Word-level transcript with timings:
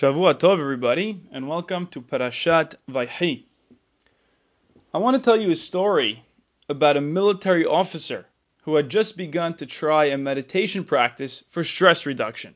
Shavua 0.00 0.32
Tov, 0.32 0.58
everybody, 0.58 1.20
and 1.30 1.46
welcome 1.46 1.86
to 1.88 2.00
Parashat 2.00 2.74
Vayhi. 2.90 3.44
I 4.94 4.96
want 4.96 5.14
to 5.16 5.22
tell 5.22 5.38
you 5.38 5.50
a 5.50 5.54
story 5.54 6.24
about 6.70 6.96
a 6.96 7.02
military 7.02 7.66
officer 7.66 8.24
who 8.62 8.76
had 8.76 8.88
just 8.88 9.18
begun 9.18 9.52
to 9.56 9.66
try 9.66 10.06
a 10.06 10.16
meditation 10.16 10.84
practice 10.84 11.44
for 11.50 11.62
stress 11.62 12.06
reduction. 12.06 12.54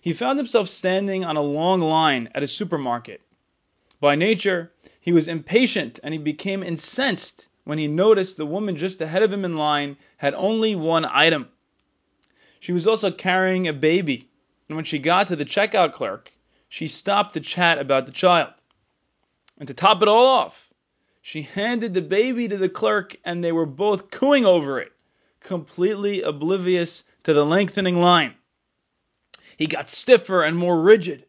He 0.00 0.12
found 0.12 0.38
himself 0.38 0.68
standing 0.68 1.24
on 1.24 1.34
a 1.34 1.42
long 1.42 1.80
line 1.80 2.28
at 2.32 2.44
a 2.44 2.46
supermarket. 2.46 3.22
By 4.00 4.14
nature, 4.14 4.70
he 5.00 5.10
was 5.10 5.26
impatient 5.26 5.98
and 6.04 6.14
he 6.14 6.18
became 6.18 6.62
incensed 6.62 7.48
when 7.64 7.78
he 7.78 7.88
noticed 7.88 8.36
the 8.36 8.46
woman 8.46 8.76
just 8.76 9.00
ahead 9.00 9.24
of 9.24 9.32
him 9.32 9.44
in 9.44 9.56
line 9.56 9.96
had 10.16 10.34
only 10.34 10.76
one 10.76 11.04
item. 11.04 11.48
She 12.60 12.72
was 12.72 12.86
also 12.86 13.10
carrying 13.10 13.66
a 13.66 13.72
baby 13.72 14.28
and 14.68 14.76
when 14.76 14.84
she 14.84 15.00
got 15.00 15.28
to 15.28 15.36
the 15.36 15.44
checkout 15.44 15.92
clerk, 15.92 16.32
she 16.68 16.86
stopped 16.86 17.34
to 17.34 17.40
chat 17.40 17.78
about 17.78 18.06
the 18.06 18.12
child. 18.12 18.52
And 19.58 19.68
to 19.68 19.74
top 19.74 20.02
it 20.02 20.08
all 20.08 20.26
off, 20.26 20.72
she 21.22 21.42
handed 21.42 21.94
the 21.94 22.02
baby 22.02 22.48
to 22.48 22.56
the 22.56 22.68
clerk 22.68 23.16
and 23.24 23.42
they 23.42 23.52
were 23.52 23.66
both 23.66 24.10
cooing 24.10 24.44
over 24.44 24.80
it, 24.80 24.92
completely 25.40 26.22
oblivious 26.22 27.04
to 27.24 27.32
the 27.32 27.44
lengthening 27.44 28.00
line. 28.00 28.34
He 29.56 29.66
got 29.66 29.88
stiffer 29.88 30.42
and 30.42 30.56
more 30.56 30.80
rigid, 30.80 31.26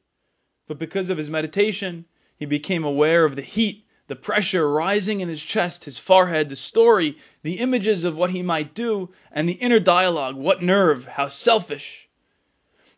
but 0.68 0.80
because 0.80 1.10
of 1.10 1.18
his 1.18 1.30
meditation, 1.30 2.06
he 2.36 2.46
became 2.46 2.84
aware 2.84 3.24
of 3.24 3.36
the 3.36 3.42
heat, 3.42 3.86
the 4.08 4.16
pressure 4.16 4.70
rising 4.70 5.22
in 5.22 5.30
his 5.30 5.42
chest, 5.42 5.86
his 5.86 5.98
forehead, 5.98 6.50
the 6.50 6.56
story, 6.56 7.18
the 7.44 7.60
images 7.60 8.04
of 8.04 8.18
what 8.18 8.32
he 8.32 8.42
might 8.42 8.74
do, 8.74 9.10
and 9.32 9.48
the 9.48 9.54
inner 9.54 9.80
dialogue 9.80 10.36
what 10.36 10.62
nerve, 10.62 11.06
how 11.06 11.28
selfish. 11.28 12.08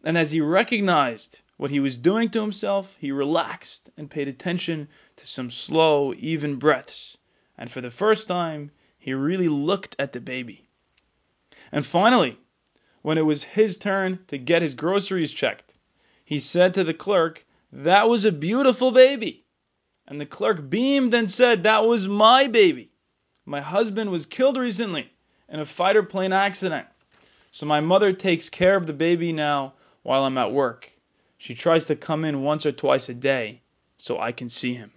And 0.03 0.17
as 0.17 0.31
he 0.31 0.41
recognized 0.41 1.41
what 1.59 1.72
he 1.72 1.81
was 1.81 1.98
doing 1.98 2.30
to 2.30 2.40
himself, 2.40 2.95
he 3.02 3.12
relaxed 3.12 3.90
and 3.98 4.09
paid 4.09 4.30
attention 4.30 4.88
to 5.18 5.27
some 5.27 5.49
slow, 5.49 6.13
even 6.13 6.55
breaths. 6.55 7.18
And 7.57 7.70
for 7.70 7.82
the 7.82 7.91
first 7.91 8.29
time, 8.29 8.71
he 8.98 9.13
really 9.13 9.49
looked 9.49 9.93
at 9.99 10.13
the 10.13 10.21
baby. 10.21 10.70
And 11.74 11.85
finally, 11.85 12.38
when 13.01 13.18
it 13.18 13.26
was 13.26 13.43
his 13.43 13.76
turn 13.76 14.20
to 14.27 14.38
get 14.38 14.62
his 14.62 14.76
groceries 14.76 15.32
checked, 15.32 15.74
he 16.24 16.40
said 16.40 16.76
to 16.76 16.85
the 16.85 16.93
clerk, 16.93 17.46
That 17.73 18.07
was 18.07 18.23
a 18.23 18.32
beautiful 18.32 18.91
baby. 18.91 19.44
And 20.07 20.21
the 20.21 20.26
clerk 20.26 20.70
beamed 20.70 21.13
and 21.13 21.29
said, 21.29 21.63
That 21.63 21.84
was 21.84 22.07
my 22.07 22.48
baby. 22.48 22.90
My 23.46 23.60
husband 23.60 24.12
was 24.12 24.26
killed 24.26 24.55
recently 24.55 25.12
in 25.49 25.60
a 25.60 25.66
fighter 25.66 26.04
plane 26.04 26.32
accident. 26.32 26.88
So 27.51 27.66
my 27.66 27.82
mother 27.82 28.13
takes 28.13 28.49
care 28.49 28.77
of 28.77 28.88
the 28.88 28.94
baby 28.94 29.34
now 29.34 29.73
while 30.04 30.23
I'm 30.23 30.38
at 30.38 30.54
work. 30.54 30.90
She 31.40 31.55
tries 31.55 31.85
to 31.85 31.95
come 31.95 32.26
in 32.26 32.43
once 32.43 32.65
or 32.65 32.73
twice 32.73 33.07
a 33.07 33.13
day 33.13 33.62
so 33.95 34.20
I 34.20 34.34
can 34.34 34.49
see 34.49 34.73
him. 34.73 34.91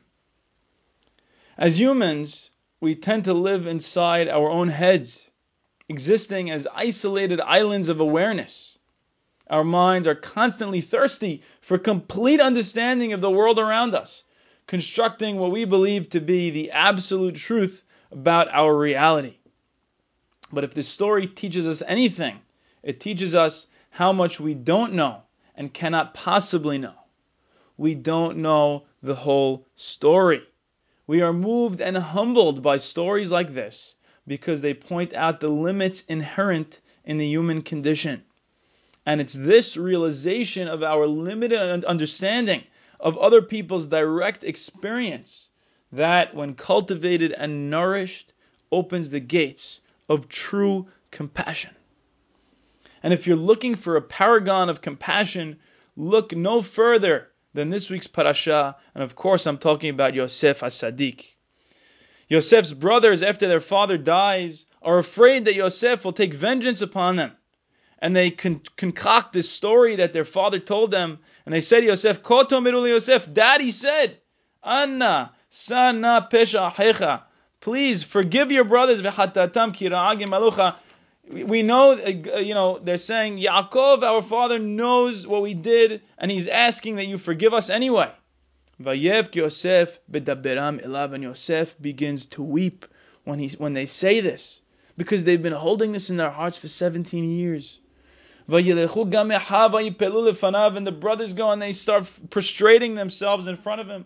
As 1.57 1.79
humans, 1.79 2.51
we 2.81 2.97
tend 2.97 3.25
to 3.25 3.33
live 3.33 3.69
inside 3.69 4.27
our 4.27 4.51
own 4.51 4.67
heads, 4.67 5.31
existing 5.89 6.51
as 6.51 6.67
isolated 6.75 7.41
islands 7.41 7.89
of 7.89 8.01
awareness. 8.01 8.77
Our 9.49 9.63
minds 9.63 10.09
are 10.09 10.17
constantly 10.17 10.81
thirsty 10.81 11.43
for 11.61 11.79
complete 11.79 12.41
understanding 12.41 13.13
of 13.13 13.21
the 13.21 13.31
world 13.31 13.61
around 13.61 13.95
us, 13.95 14.25
constructing 14.67 15.37
what 15.37 15.53
we 15.53 15.65
believe 15.65 16.09
to 16.09 16.21
be 16.21 16.51
the 16.51 16.73
absolute 16.73 17.37
truth 17.37 17.85
about 18.11 18.49
our 18.49 18.77
reality. 18.77 19.37
But 20.53 20.65
if 20.65 20.75
this 20.75 20.89
story 20.89 21.29
teaches 21.29 21.69
us 21.69 21.85
anything, 21.87 22.41
it 22.83 22.99
teaches 22.99 23.37
us 23.37 23.69
how 23.91 24.13
much 24.13 24.41
we 24.41 24.55
don't 24.55 24.95
know 24.95 25.23
and 25.55 25.73
cannot 25.73 26.15
possibly 26.15 26.79
know. 26.79 26.95
We 27.77 27.95
don't 27.95 28.39
know 28.39 28.85
the 29.03 29.15
whole 29.15 29.67
story. 29.77 30.43
We 31.07 31.23
are 31.23 31.33
moved 31.33 31.81
and 31.81 31.97
humbled 31.97 32.63
by 32.63 32.77
stories 32.77 33.33
like 33.33 33.55
this 33.55 33.97
because 34.27 34.61
they 34.61 34.75
point 34.75 35.15
out 35.15 35.41
the 35.41 35.49
limits 35.49 36.03
inherent 36.09 36.81
in 37.05 37.19
the 37.19 37.27
human 37.27 37.63
condition. 37.63 38.23
And 39.05 39.21
it's 39.21 39.35
this 39.35 39.77
realization 39.77 40.69
of 40.69 40.83
our 40.83 41.07
limited 41.07 41.85
understanding 41.85 42.63
of 43.01 43.19
other 43.19 43.43
people's 43.43 43.89
direct 43.89 44.45
experience 44.45 45.51
that, 45.91 46.35
when 46.35 46.55
cultivated 46.55 47.33
and 47.33 47.69
nourished, 47.69 48.33
opens 48.71 49.11
the 49.11 49.21
gates 49.21 49.81
of 50.09 50.29
true 50.29 50.87
compassion. 51.11 51.75
And 53.03 53.13
if 53.13 53.27
you're 53.27 53.37
looking 53.37 53.75
for 53.75 53.97
a 53.97 54.03
paragon 54.03 54.69
of 54.69 54.81
compassion, 54.81 55.59
look 55.97 56.35
no 56.35 56.63
further 56.63 57.29
than 57.55 57.71
this 57.71 57.91
week's 57.91 58.07
parasha. 58.07 58.77
And 58.95 59.03
of 59.03 59.15
course, 59.15 59.47
I'm 59.47 59.59
talking 59.59 59.91
about 59.91 60.15
Yosef 60.15 60.63
as-Sadiq. 60.63 61.35
Yosef's 62.29 62.73
brothers, 62.73 63.23
after 63.23 63.49
their 63.49 63.61
father 63.61 63.99
dies, 63.99 64.67
are 64.81 64.99
afraid 64.99 65.45
that 65.45 65.55
Yosef 65.55 66.05
will 66.05 66.13
take 66.13 66.33
vengeance 66.33 66.81
upon 66.81 67.17
them. 67.17 67.33
And 67.99 68.17
they 68.17 68.31
con- 68.31 68.63
concoct 68.77 69.33
this 69.33 69.51
story 69.51 69.97
that 69.97 70.13
their 70.13 70.25
father 70.25 70.59
told 70.59 70.91
them. 70.91 71.19
And 71.45 71.53
they 71.55 71.61
say 71.61 71.81
to 71.81 71.87
Yosef, 71.87 72.23
Koto 72.23 72.61
miruli 72.61 72.89
Yosef, 72.89 73.33
Daddy 73.33 73.71
said, 73.71 74.19
Anna, 74.65 75.33
sana 75.51 76.29
pesha 76.31 76.73
hecha. 76.73 77.23
Please 77.61 78.03
forgive 78.03 78.51
your 78.51 78.65
brothers, 78.65 79.03
we 81.31 81.63
know, 81.63 81.93
uh, 81.93 82.39
you 82.39 82.55
know, 82.55 82.79
they're 82.79 82.97
saying, 82.97 83.39
Yaakov, 83.39 84.03
our 84.03 84.23
father, 84.23 84.59
knows 84.59 85.27
what 85.27 85.43
we 85.43 85.55
did, 85.55 86.03
and 86.19 86.31
he's 86.31 86.49
asking 86.49 86.97
that 86.97 87.07
you 87.07 87.19
forgive 87.19 87.55
us 87.55 87.71
anyway. 87.71 88.11
Vayev 88.81 89.35
Yosef 89.35 90.01
bedaberam 90.11 90.85
elav, 90.85 91.13
and 91.13 91.23
Yosef 91.23 91.81
begins 91.81 92.27
to 92.27 92.43
weep 92.43 92.87
when 93.25 93.39
he 93.39 93.49
when 93.59 93.73
they 93.73 93.87
say 93.87 94.21
this, 94.21 94.61
because 94.97 95.25
they've 95.25 95.43
been 95.43 95.53
holding 95.53 95.93
this 95.93 96.11
in 96.11 96.17
their 96.17 96.31
hearts 96.31 96.59
for 96.59 96.69
17 96.69 97.31
years. 97.31 97.79
And 98.49 98.67
the 98.67 99.97
brothers 100.99 101.35
go 101.35 101.53
and 101.53 101.63
they 101.63 101.73
start 101.73 102.11
prostrating 102.31 102.97
themselves 102.97 103.47
in 103.47 103.55
front 103.57 103.81
of 103.81 103.89
him. 103.89 104.05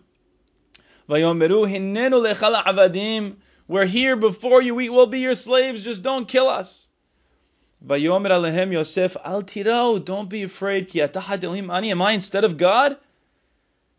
We're 3.69 3.85
here 3.85 4.15
before 4.15 4.61
you. 4.61 4.75
We 4.75 4.89
will 4.89 5.07
be 5.07 5.19
your 5.19 5.33
slaves. 5.33 5.83
Just 5.83 6.03
don't 6.03 6.27
kill 6.27 6.47
us. 6.47 6.86
Vayomer 7.85 8.29
alehem 8.29 8.71
Yosef, 8.71 9.15
al 9.23 9.43
tirau, 9.43 10.03
don't 10.03 10.29
be 10.29 10.43
afraid, 10.43 10.89
ki 10.89 10.99
atahad 10.99 11.43
Elohim 11.43 11.69
ani, 11.69 11.91
am 11.91 12.01
I 12.01 12.13
instead 12.13 12.43
of 12.43 12.57
God? 12.57 12.97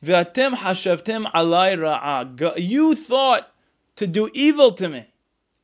Ve'atem 0.05 0.55
hashavtem 0.55 1.31
alai 1.33 1.77
ra'a. 1.79 2.59
You 2.59 2.95
thought 2.95 3.49
to 3.97 4.07
do 4.07 4.29
evil 4.35 4.73
to 4.73 4.89
me. 4.89 5.07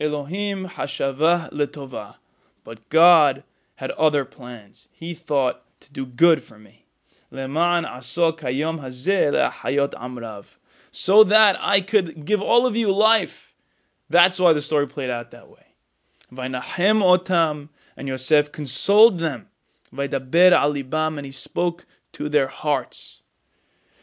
Elohim 0.00 0.68
hashavah 0.68 1.50
letova. 1.52 2.14
But 2.62 2.88
God 2.88 3.42
had 3.76 3.90
other 3.92 4.24
plans. 4.24 4.88
He 4.92 5.14
thought 5.14 5.62
to 5.80 5.92
do 5.92 6.06
good 6.06 6.42
for 6.42 6.58
me. 6.58 6.84
Leman 7.30 7.84
aso 7.84 8.32
kayom 8.32 8.80
hazeh 8.80 9.32
le'achayot 9.32 9.90
amrav. 9.94 10.46
So 10.92 11.24
that 11.24 11.56
I 11.60 11.80
could 11.80 12.24
give 12.24 12.42
all 12.42 12.66
of 12.66 12.76
you 12.76 12.92
life. 12.92 13.52
That's 14.08 14.38
why 14.38 14.52
the 14.52 14.62
story 14.62 14.86
played 14.86 15.10
out 15.10 15.32
that 15.32 15.48
way. 15.48 15.66
Vainahem 16.32 17.02
otam 17.02 17.68
and 17.96 18.08
Yosef 18.08 18.52
consoled 18.52 19.18
them. 19.18 19.48
by 19.92 20.08
Vaidaber 20.08 20.52
alibam, 20.52 21.16
and 21.16 21.24
he 21.24 21.32
spoke 21.32 21.86
to 22.12 22.28
their 22.28 22.48
hearts. 22.48 23.22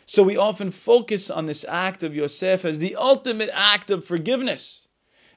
So 0.05 0.23
we 0.23 0.37
often 0.37 0.71
focus 0.71 1.29
on 1.29 1.45
this 1.45 1.65
act 1.67 2.03
of 2.03 2.15
Yosef 2.15 2.65
as 2.65 2.79
the 2.79 2.95
ultimate 2.95 3.49
act 3.53 3.91
of 3.91 4.05
forgiveness, 4.05 4.87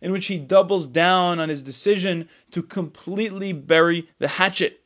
in 0.00 0.12
which 0.12 0.26
he 0.26 0.38
doubles 0.38 0.86
down 0.86 1.38
on 1.38 1.48
his 1.48 1.62
decision 1.62 2.28
to 2.50 2.62
completely 2.62 3.52
bury 3.52 4.08
the 4.18 4.28
hatchet. 4.28 4.80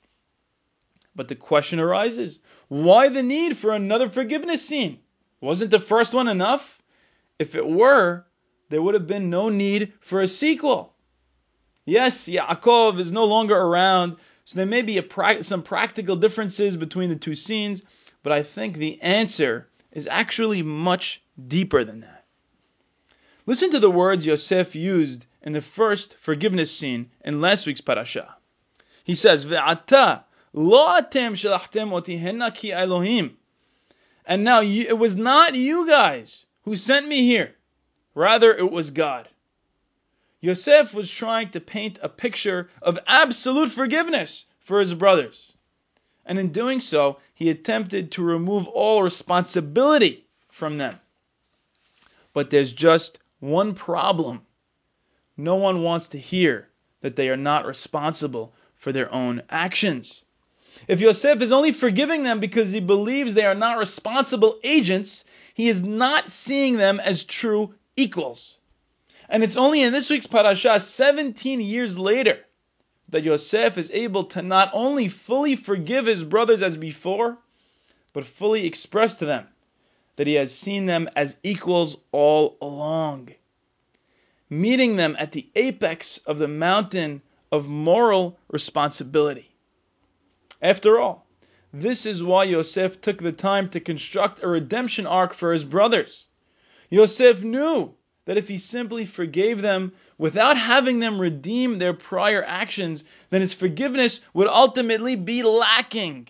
But 1.15 1.29
the 1.29 1.35
question 1.35 1.81
arises 1.81 2.39
why 2.69 3.09
the 3.09 3.23
need 3.23 3.57
for 3.57 3.73
another 3.73 4.09
forgiveness 4.09 4.65
scene? 4.65 5.01
Wasn't 5.41 5.71
the 5.71 5.81
first 5.81 6.15
one 6.15 6.29
enough? 6.29 6.83
If 7.39 7.55
it 7.55 7.67
were, 7.67 8.27
there 8.69 8.83
would 8.83 8.95
have 8.95 9.07
been 9.07 9.31
no 9.31 9.49
need 9.49 9.95
for 10.01 10.21
a 10.21 10.27
sequel. 10.27 10.95
Yes, 11.89 12.29
Yaakov 12.29 12.99
is 12.99 13.13
no 13.13 13.25
longer 13.25 13.57
around, 13.57 14.19
so 14.45 14.59
there 14.59 14.67
may 14.67 14.83
be 14.83 15.01
pra- 15.01 15.43
some 15.43 15.63
practical 15.63 16.17
differences 16.17 16.77
between 16.77 17.09
the 17.09 17.17
two 17.17 17.35
scenes, 17.35 17.83
but 18.23 18.31
I 18.31 18.43
think 18.43 18.77
the 18.77 19.01
answer 19.01 19.71
is 19.91 20.07
actually 20.07 20.63
much 20.63 21.23
deeper 21.47 21.85
than 21.85 22.01
that. 22.01 22.27
Listen 23.47 23.71
to 23.71 23.79
the 23.79 23.91
words 23.91 24.27
Yosef 24.27 24.75
used 24.75 25.25
in 25.41 25.53
the 25.53 25.63
first 25.63 26.19
forgiveness 26.19 26.71
scene 26.77 27.11
in 27.25 27.41
last 27.41 27.67
week's 27.67 27.81
parasha. 27.81 28.37
He 29.05 29.15
says, 29.15 29.47
"Ve'ata 29.47 30.25
lo 30.53 31.01
atem 31.01 31.33
shalachtem 31.33 31.91
oti 31.91 32.19
ki 32.61 32.71
Elohim." 32.71 33.39
And 34.27 34.45
now 34.45 34.61
you, 34.61 34.85
it 34.87 34.99
was 34.99 35.17
not 35.17 35.55
you 35.55 35.87
guys 35.87 36.45
who 36.65 36.77
sent 36.77 37.09
me 37.09 37.23
here; 37.23 37.57
rather 38.15 38.55
it 38.55 38.71
was 38.71 38.91
God. 38.91 39.27
Yosef 40.41 40.95
was 40.95 41.11
trying 41.11 41.49
to 41.49 41.61
paint 41.61 41.99
a 42.01 42.09
picture 42.09 42.69
of 42.81 42.99
absolute 43.07 43.73
forgiveness 43.73 44.45
for 44.61 44.81
his 44.81 44.95
brothers. 44.95 45.53
and 46.25 46.39
in 46.39 46.53
doing 46.53 46.81
so, 46.81 47.19
he 47.35 47.49
attempted 47.49 48.13
to 48.13 48.23
remove 48.23 48.69
all 48.69 49.03
responsibility 49.03 50.27
from 50.51 50.77
them. 50.77 51.01
But 52.35 52.51
there's 52.51 52.73
just 52.73 53.19
one 53.41 53.75
problem. 53.75 54.43
No 55.37 55.55
one 55.57 55.83
wants 55.83 56.09
to 56.09 56.19
hear 56.19 56.69
that 57.01 57.17
they 57.17 57.31
are 57.31 57.37
not 57.37 57.65
responsible 57.65 58.53
for 58.77 58.93
their 58.93 59.13
own 59.13 59.43
actions. 59.49 60.23
If 60.87 61.01
Yosef 61.01 61.41
is 61.41 61.51
only 61.51 61.73
forgiving 61.73 62.23
them 62.23 62.41
because 62.41 62.71
he 62.71 62.81
believes 62.81 63.35
they 63.35 63.47
are 63.47 63.55
not 63.55 63.79
responsible 63.79 64.61
agents, 64.63 65.25
he 65.55 65.69
is 65.69 65.83
not 65.83 66.31
seeing 66.31 66.77
them 66.77 67.01
as 67.01 67.25
true 67.25 67.75
equals. 67.97 68.59
And 69.29 69.43
it's 69.43 69.57
only 69.57 69.83
in 69.83 69.93
this 69.93 70.11
week's 70.11 70.27
parasha, 70.27 70.81
17 70.81 71.61
years 71.61 71.99
later, 71.99 72.39
that 73.11 73.25
Yosef 73.25 73.77
is 73.77 73.91
able 73.91 74.25
to 74.25 74.43
not 74.43 74.71
only 74.73 75.09
fully 75.09 75.57
forgive 75.57 76.07
his 76.07 76.25
brothers 76.25 76.63
as 76.63 76.77
before, 76.77 77.39
but 78.13 78.25
fully 78.25 78.67
express 78.67 79.19
to 79.19 79.27
them 79.27 79.47
that 80.17 80.27
he 80.27 80.35
has 80.35 80.55
seen 80.55 80.87
them 80.87 81.09
as 81.15 81.37
equals 81.43 82.03
all 82.11 82.57
along. 82.61 83.29
Meeting 84.51 84.97
them 84.97 85.15
at 85.19 85.33
the 85.33 85.49
apex 85.55 86.19
of 86.19 86.39
the 86.39 86.49
mountain 86.49 87.23
of 87.53 87.69
moral 87.69 88.39
responsibility. 88.49 89.49
After 90.61 90.99
all, 90.99 91.27
this 91.73 92.07
is 92.07 92.23
why 92.23 92.45
Yosef 92.45 93.01
took 93.01 93.19
the 93.19 93.33
time 93.33 93.69
to 93.69 93.81
construct 93.81 94.43
a 94.43 94.49
redemption 94.49 95.07
arc 95.07 95.35
for 95.35 95.53
his 95.53 95.65
brothers. 95.65 96.27
Yosef 96.91 97.45
knew 97.45 97.95
that 98.29 98.37
if 98.37 98.47
he 98.47 98.59
simply 98.59 99.07
forgave 99.07 99.63
them 99.63 99.91
without 100.19 100.59
having 100.59 100.99
them 100.99 101.19
redeem 101.19 101.79
their 101.79 101.95
prior 101.95 102.45
actions, 102.45 103.03
then 103.31 103.41
his 103.41 103.55
forgiveness 103.55 104.21
would 104.35 104.47
ultimately 104.47 105.17
be 105.17 105.43
lacking. 105.43 106.29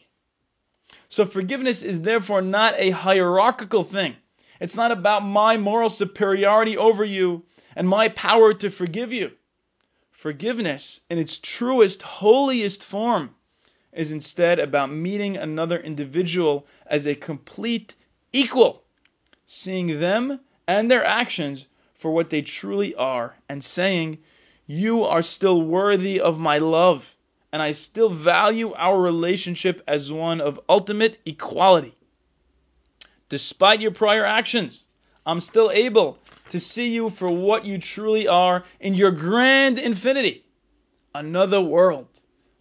So 1.08 1.26
forgiveness 1.26 1.82
is 1.82 2.00
therefore 2.02 2.40
not 2.40 2.74
a 2.76 2.90
hierarchical 2.90 3.82
thing. 3.82 4.14
It's 4.60 4.76
not 4.76 4.92
about 4.92 5.24
my 5.24 5.56
moral 5.56 5.88
superiority 5.88 6.76
over 6.76 7.04
you 7.04 7.42
and 7.74 7.88
my 7.88 8.10
power 8.10 8.54
to 8.54 8.70
forgive 8.70 9.12
you. 9.12 9.32
Forgiveness, 10.12 11.00
in 11.10 11.18
its 11.18 11.40
truest, 11.40 12.02
holiest 12.02 12.84
form, 12.84 13.34
is 13.92 14.12
instead 14.12 14.60
about 14.60 14.92
meeting 14.92 15.36
another 15.36 15.78
individual 15.80 16.64
as 16.86 17.08
a 17.08 17.16
complete 17.16 17.96
equal, 18.32 18.84
seeing 19.46 19.98
them 19.98 20.38
and 20.68 20.88
their 20.88 21.04
actions 21.04 21.66
for 21.98 22.10
what 22.12 22.30
they 22.30 22.42
truly 22.42 22.94
are 22.94 23.36
and 23.48 23.62
saying, 23.62 24.18
You 24.66 25.04
are 25.04 25.22
still 25.22 25.60
worthy 25.60 26.20
of 26.20 26.38
my 26.38 26.58
love, 26.58 27.14
and 27.52 27.60
I 27.60 27.72
still 27.72 28.08
value 28.08 28.72
our 28.74 29.00
relationship 29.00 29.82
as 29.86 30.12
one 30.12 30.40
of 30.40 30.60
ultimate 30.68 31.18
equality. 31.26 31.94
Despite 33.28 33.80
your 33.80 33.90
prior 33.90 34.24
actions, 34.24 34.86
I'm 35.26 35.40
still 35.40 35.70
able 35.70 36.18
to 36.50 36.60
see 36.60 36.94
you 36.94 37.10
for 37.10 37.28
what 37.28 37.66
you 37.66 37.78
truly 37.78 38.28
are 38.28 38.64
in 38.80 38.94
your 38.94 39.10
grand 39.10 39.78
infinity. 39.78 40.44
Another 41.14 41.60
world, 41.60 42.08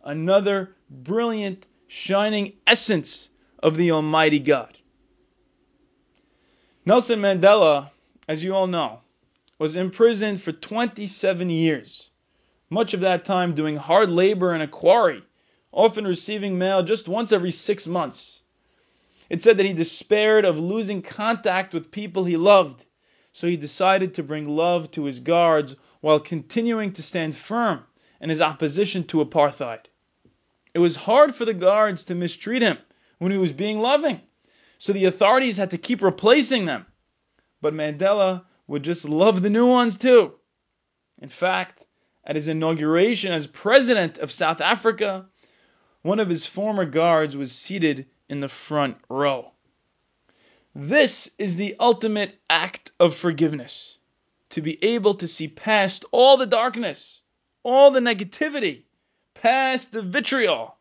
another 0.04 0.76
brilliant, 0.90 1.66
shining 1.88 2.54
essence 2.66 3.30
of 3.62 3.78
the 3.78 3.92
Almighty 3.92 4.40
God. 4.40 4.78
Nelson 6.86 7.20
Mandela, 7.20 7.90
as 8.28 8.44
you 8.44 8.56
all 8.56 8.68
know, 8.68 9.02
was 9.60 9.76
imprisoned 9.76 10.42
for 10.42 10.52
27 10.52 11.50
years, 11.50 12.10
much 12.70 12.94
of 12.94 13.02
that 13.02 13.26
time 13.26 13.54
doing 13.54 13.76
hard 13.76 14.10
labor 14.10 14.54
in 14.54 14.62
a 14.62 14.68
quarry, 14.68 15.24
often 15.72 16.06
receiving 16.06 16.58
mail 16.58 16.84
just 16.84 17.08
once 17.08 17.32
every 17.32 17.52
six 17.52 17.88
months. 17.88 18.42
It 19.30 19.42
said 19.42 19.58
that 19.58 19.66
he 19.66 19.74
despaired 19.74 20.46
of 20.46 20.60
losing 20.60 21.02
contact 21.02 21.74
with 21.74 21.92
people 21.92 22.24
he 22.24 22.38
loved, 22.38 22.86
so 23.34 23.48
he 23.48 23.58
decided 23.58 24.14
to 24.14 24.24
bring 24.24 24.48
love 24.48 24.90
to 24.92 25.04
his 25.04 25.20
guards 25.20 25.76
while 26.02 26.20
continuing 26.20 26.94
to 26.94 27.04
stand 27.04 27.36
firm 27.36 27.84
in 28.22 28.30
his 28.30 28.42
opposition 28.42 29.04
to 29.06 29.26
apartheid. 29.26 29.86
It 30.74 30.80
was 30.80 30.96
hard 30.96 31.36
for 31.36 31.46
the 31.46 31.54
guards 31.54 32.06
to 32.06 32.16
mistreat 32.16 32.62
him 32.62 32.78
when 33.18 33.32
he 33.32 33.38
was 33.38 33.52
being 33.52 33.80
loving, 33.80 34.22
so 34.78 34.94
the 34.94 35.06
authorities 35.06 35.58
had 35.58 35.72
to 35.72 35.78
keep 35.78 36.02
replacing 36.02 36.66
them. 36.66 36.86
But 37.62 37.74
Mandela 37.74 38.46
would 38.68 38.84
just 38.84 39.08
love 39.08 39.42
the 39.42 39.50
new 39.50 39.68
ones 39.68 39.98
too. 39.98 40.34
In 41.22 41.30
fact, 41.30 41.86
at 42.24 42.36
his 42.36 42.48
inauguration 42.48 43.32
as 43.32 43.48
president 43.48 44.18
of 44.18 44.32
South 44.32 44.62
Africa, 44.62 45.26
one 46.02 46.20
of 46.20 46.30
his 46.30 46.46
former 46.46 46.86
guards 46.86 47.36
was 47.36 47.52
seated 47.52 48.06
in 48.30 48.40
the 48.40 48.50
front 48.50 48.98
row. 49.10 49.52
This 50.76 51.32
is 51.40 51.56
the 51.56 51.76
ultimate 51.80 52.38
act 52.50 52.92
of 53.00 53.16
forgiveness 53.16 53.98
to 54.50 54.62
be 54.62 54.84
able 54.84 55.16
to 55.16 55.28
see 55.28 55.48
past 55.48 56.06
all 56.12 56.38
the 56.38 56.46
darkness, 56.46 57.24
all 57.64 57.92
the 57.92 58.00
negativity, 58.00 58.84
past 59.34 59.92
the 59.92 60.02
vitriol, 60.02 60.76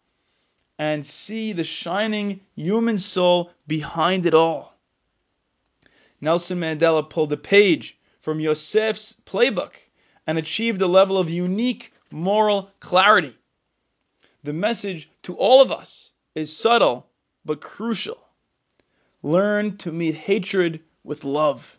and 0.78 1.06
see 1.06 1.52
the 1.52 1.64
shining 1.64 2.40
human 2.54 2.98
soul 2.98 3.50
behind 3.66 4.26
it 4.26 4.34
all. 4.34 4.75
Nelson 6.20 6.58
Mandela 6.60 7.08
pulled 7.08 7.32
a 7.32 7.36
page 7.36 7.98
from 8.20 8.40
Yosef's 8.40 9.14
playbook 9.24 9.72
and 10.26 10.38
achieved 10.38 10.80
a 10.82 10.86
level 10.86 11.18
of 11.18 11.30
unique 11.30 11.92
moral 12.10 12.70
clarity. 12.80 13.36
The 14.42 14.52
message 14.52 15.10
to 15.22 15.36
all 15.36 15.60
of 15.60 15.70
us 15.70 16.12
is 16.34 16.56
subtle 16.56 17.06
but 17.44 17.60
crucial. 17.60 18.18
Learn 19.22 19.76
to 19.78 19.92
meet 19.92 20.14
hatred 20.14 20.80
with 21.04 21.24
love, 21.24 21.78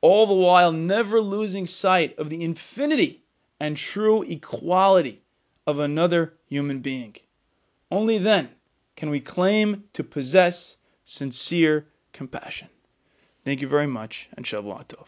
all 0.00 0.26
the 0.26 0.34
while 0.34 0.72
never 0.72 1.20
losing 1.20 1.66
sight 1.66 2.18
of 2.18 2.30
the 2.30 2.42
infinity 2.42 3.22
and 3.60 3.76
true 3.76 4.22
equality 4.22 5.22
of 5.66 5.80
another 5.80 6.34
human 6.46 6.80
being. 6.80 7.16
Only 7.90 8.18
then 8.18 8.48
can 8.96 9.10
we 9.10 9.20
claim 9.20 9.84
to 9.92 10.04
possess 10.04 10.76
sincere 11.04 11.86
compassion. 12.12 12.68
Thank 13.46 13.60
you 13.60 13.68
very 13.68 13.86
much, 13.86 14.28
and 14.36 14.44
Shavua 14.44 14.84
Tov. 14.88 15.06